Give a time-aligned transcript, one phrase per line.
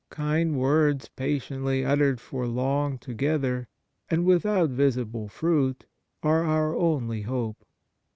[0.09, 3.67] Kind words patiently uttered for long to gether,
[4.09, 5.85] and without visible fruit,
[6.23, 7.63] are our only hope.